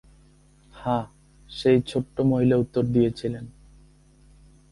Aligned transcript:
হ্যাঁ, 0.73 1.05
সেই 1.49 1.77
ছোট্ট 1.81 2.15
মহিলা 2.21 2.55
উত্তর 2.57 2.83
দিয়েছিলেন। 2.85 3.45